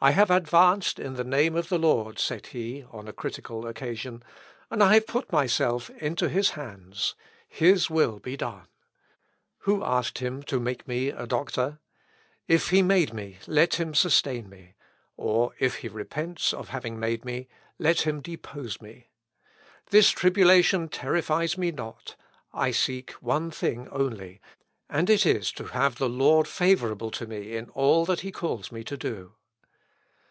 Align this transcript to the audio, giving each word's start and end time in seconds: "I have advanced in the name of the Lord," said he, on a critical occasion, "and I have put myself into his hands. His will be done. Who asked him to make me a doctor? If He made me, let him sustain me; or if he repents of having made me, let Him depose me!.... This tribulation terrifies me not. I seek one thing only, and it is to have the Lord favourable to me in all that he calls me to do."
"I 0.00 0.12
have 0.12 0.30
advanced 0.30 1.00
in 1.00 1.14
the 1.14 1.24
name 1.24 1.56
of 1.56 1.70
the 1.70 1.78
Lord," 1.78 2.20
said 2.20 2.46
he, 2.46 2.84
on 2.92 3.08
a 3.08 3.12
critical 3.12 3.66
occasion, 3.66 4.22
"and 4.70 4.80
I 4.80 4.94
have 4.94 5.08
put 5.08 5.32
myself 5.32 5.90
into 5.90 6.28
his 6.28 6.50
hands. 6.50 7.16
His 7.48 7.90
will 7.90 8.20
be 8.20 8.36
done. 8.36 8.68
Who 9.62 9.82
asked 9.82 10.18
him 10.20 10.44
to 10.44 10.60
make 10.60 10.86
me 10.86 11.08
a 11.08 11.26
doctor? 11.26 11.80
If 12.46 12.70
He 12.70 12.80
made 12.80 13.12
me, 13.12 13.38
let 13.48 13.80
him 13.80 13.92
sustain 13.92 14.48
me; 14.48 14.74
or 15.16 15.50
if 15.58 15.78
he 15.78 15.88
repents 15.88 16.52
of 16.54 16.68
having 16.68 17.00
made 17.00 17.24
me, 17.24 17.48
let 17.80 18.02
Him 18.02 18.20
depose 18.20 18.80
me!.... 18.80 19.08
This 19.90 20.10
tribulation 20.10 20.88
terrifies 20.88 21.58
me 21.58 21.72
not. 21.72 22.14
I 22.54 22.70
seek 22.70 23.10
one 23.14 23.50
thing 23.50 23.88
only, 23.88 24.40
and 24.88 25.10
it 25.10 25.26
is 25.26 25.50
to 25.54 25.64
have 25.64 25.96
the 25.98 26.08
Lord 26.08 26.46
favourable 26.46 27.10
to 27.10 27.26
me 27.26 27.56
in 27.56 27.68
all 27.70 28.04
that 28.04 28.20
he 28.20 28.30
calls 28.30 28.70
me 28.70 28.84
to 28.84 28.96
do." 28.96 29.32